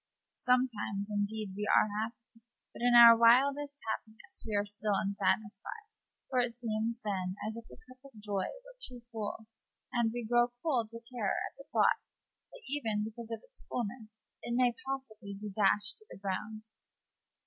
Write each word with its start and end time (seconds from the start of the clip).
Sometimes, 0.39 1.09
indeed, 1.11 1.53
we 1.55 1.67
are 1.67 1.87
happy; 2.01 2.41
but 2.73 2.81
in 2.81 2.95
our 2.95 3.15
wildest 3.15 3.77
happiness 3.85 4.43
we 4.47 4.55
are 4.55 4.65
still 4.65 4.95
unsatisfied, 4.99 5.91
for 6.27 6.39
it 6.39 6.55
seems 6.55 7.01
then 7.03 7.35
sin 7.37 7.53
if 7.61 7.65
the 7.67 7.77
cup 7.87 8.03
of 8.05 8.19
joy 8.19 8.47
were 8.65 8.75
too 8.81 9.03
full, 9.11 9.45
and 9.93 10.11
we 10.11 10.25
grow 10.25 10.53
cold 10.63 10.89
with 10.91 11.05
terror 11.13 11.37
at 11.51 11.55
the 11.55 11.65
thought 11.71 12.01
that, 12.51 12.63
even 12.67 13.03
because 13.03 13.29
of 13.29 13.43
its 13.43 13.61
fulness, 13.69 14.25
it 14.41 14.55
may 14.55 14.73
possibly 14.87 15.37
be 15.39 15.51
dashed 15.55 15.97
to 15.99 16.05
the 16.09 16.17
ground. 16.17 16.63